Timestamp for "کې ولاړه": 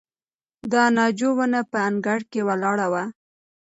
2.31-2.87